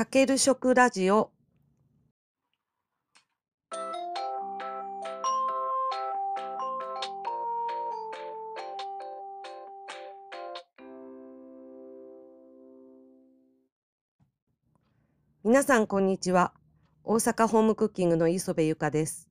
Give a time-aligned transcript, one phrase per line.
[0.00, 1.30] かける食ラジオ。
[15.44, 16.54] 皆さんこんにちは。
[17.04, 19.28] 大阪ホームクッキングの磯部ゆかです。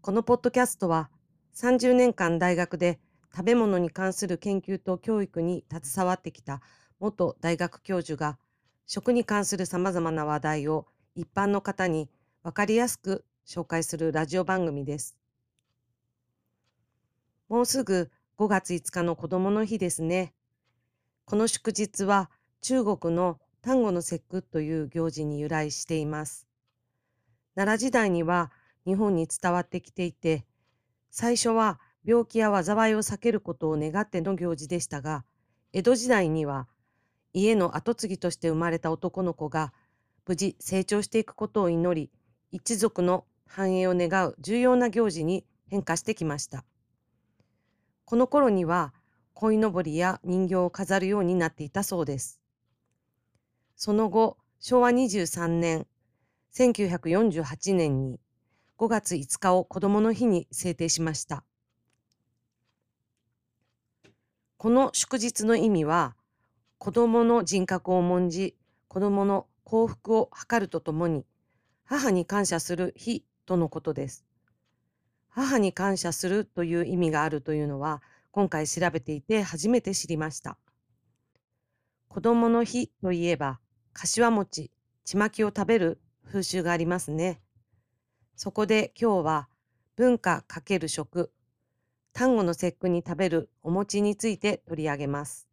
[0.00, 1.10] このポッドキャストは
[1.56, 3.00] 30年間大学で
[3.34, 6.60] 食べ物に関する研究と教育に携わってきた
[7.00, 8.38] 元大学教授が
[8.86, 12.10] 食に関するさまざまな話題を一般の方に
[12.42, 15.16] 分かりやすく紹介するラジオ番組です。
[17.48, 20.34] もうすぐ5月5日の子供の日ですね。
[21.24, 26.48] この祝日は中国の端午の節句という行事に由来しています。
[27.54, 28.50] 奈良時代には
[28.86, 30.44] 日本に伝わってきていて、
[31.10, 35.24] 最初は病気や災いを避けることを願っての行事でしたが、
[35.72, 36.66] 江戸時代には
[37.32, 39.72] 家の跡継ぎとして生まれた男の子が
[40.26, 42.10] 無事成長していくことを祈り、
[42.50, 46.64] 一族の繁栄を願う重要な行事に変化してきました。
[48.04, 48.92] この頃には、
[49.34, 52.40] 鯉のぼりや人形を飾るようになっていたそうです。
[53.76, 55.86] その後、昭和23年、
[56.54, 58.20] 1948年に
[58.78, 61.44] 5月5日を子どもの日に制定しました。
[64.58, 66.14] この祝日の意味は、
[66.82, 68.56] 子供の人格を重んじ、
[68.88, 71.24] 子供の幸福を図るとともに、
[71.84, 74.24] 母に感謝する日とのことです。
[75.28, 80.58] 母に感謝するという意味があるというのは、今回調べていて初めて知りました。
[82.08, 83.60] 子供の日といえば、
[83.92, 84.72] 柏餅、
[85.04, 87.40] ちまきを食べる風習がありますね。
[88.34, 89.48] そこで今日は
[89.94, 91.30] 文化×食、
[92.12, 95.51] 端午の節句に食べるお餅について取り上げます。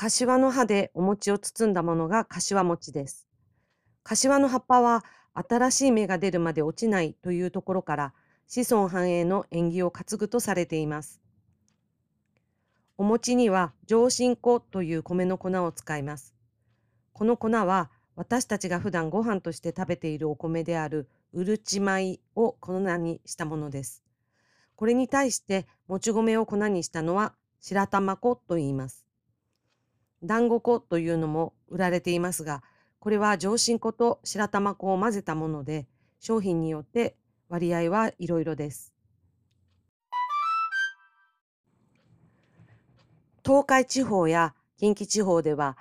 [0.00, 3.28] 柏の葉でお餅を包んだものが柏餅です。
[4.02, 8.14] 柏の葉っぱは新しい芽が出るまで落ちないというところから
[8.46, 11.20] 子孫繁栄の縁起を担ぐとされています。
[12.96, 16.34] お餅には上新粉という米の粉を使います。
[17.12, 24.02] この粉は私たちが普段ご飯として食べているお米であるうるち米を粉にしたものです。
[24.76, 29.09] これに対してもち米を粉にしたのは白玉粉と言います。
[30.22, 32.62] 団子粉というのも売られていますが、
[32.98, 35.86] これは上新粉と白玉粉を混ぜたもので、
[36.18, 37.16] 商品によって
[37.48, 38.92] 割合はいろいろです。
[43.44, 45.78] 東海地方や近畿地方では、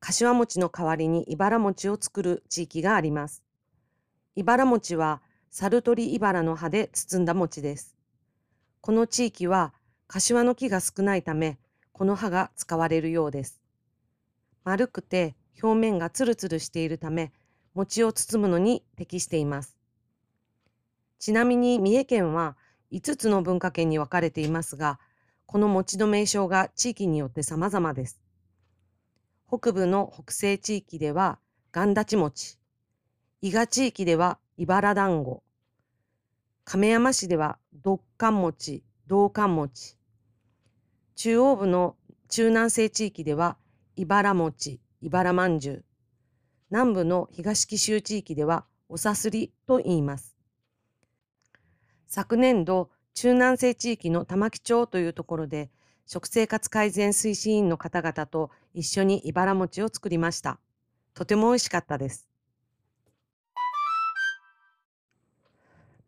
[0.00, 3.42] 柏餅の代わりに茨餅を作る地域があります。
[4.36, 7.96] 茨餅は猿取茨の葉で包んだ餅です。
[8.80, 9.72] この地域は
[10.08, 11.58] 柏の木が少ないため、
[11.92, 13.63] この葉が使われるようです。
[14.64, 17.32] 丸くて表面がツルツルしているため、
[17.74, 19.76] 餅を包むのに適しています。
[21.18, 22.56] ちなみに三重県は
[22.92, 24.98] 5つの文化圏に分かれていますが、
[25.46, 28.20] この餅の名称が地域によって様々です。
[29.46, 31.38] 北部の北西地域では
[31.70, 32.58] ガンダチ餅、
[33.42, 35.42] 伊賀地域では茨団子、
[36.64, 39.98] 亀山市では独寒餅、銅寒餅、
[41.16, 41.96] 中央部の
[42.28, 43.58] 中南西地域では
[43.96, 45.84] 茨餅、茨まんじゅう。
[46.70, 50.36] 南部の東紀州地域ではおさすりと言います。
[52.08, 55.70] 昨年度、中南西地域の玉城町というところで、
[56.06, 60.58] 食生活改善推進員の方々と一緒に茨餅を作りました。
[61.14, 62.28] とても美味しかったです。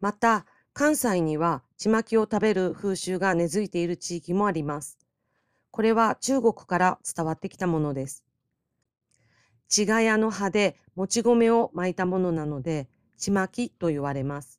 [0.01, 4.99] また、関西にはちまきを食べる風習が根付いている地域もあります。
[5.77, 8.25] これは中国から伝わってきたものです。
[9.69, 12.89] ちがやの葉でもち米を巻いたものなので、
[13.19, 14.59] ちまきと言われます。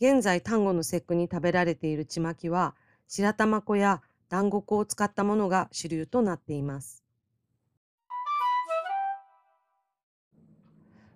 [0.00, 2.74] 現在、端午の節句に食べられているちまきは、
[3.06, 7.04] 白玉粉や団子粉を使ったものが主流となっています。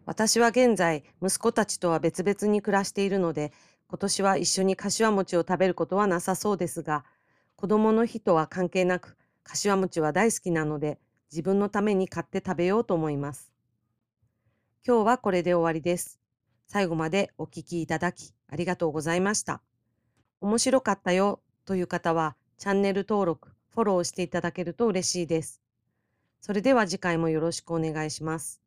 [0.04, 3.54] 私は現在、息子たちとは別々に暮らしているので、
[3.88, 7.06] 今年は一緒に柏餅を食べることはなさそうですが、
[7.62, 10.98] 子供の日とは関係なく、柏餅は大好きなので、
[11.30, 13.52] 自分のために買って食べようと思います。
[14.84, 16.18] 今日はこれで終わりです。
[16.66, 19.62] 最後までお聞きいただきありがとうございました。
[20.40, 25.62] 面白かったよという方は、チャンネル登録、フォローしていただけると嬉しいです。
[26.40, 28.61] それでは次回もよろしくお願いします。